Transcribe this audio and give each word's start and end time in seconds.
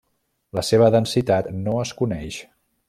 La 0.59 0.63
seva 0.69 0.87
densitat 0.95 1.53
no 1.61 1.79
es 1.85 1.95
coneix. 2.03 2.45